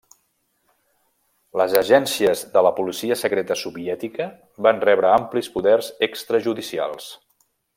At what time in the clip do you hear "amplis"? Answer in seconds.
5.19-5.51